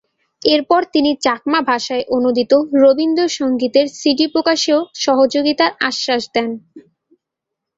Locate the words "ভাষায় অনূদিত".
1.69-2.51